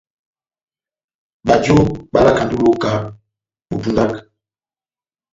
[1.47, 1.75] Bajo
[2.13, 2.91] bálakandi ó iloka
[3.67, 4.19] bó pundaka.